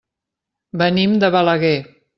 Venim 0.83 1.15
de 1.25 1.31
Balaguer. 1.37 1.75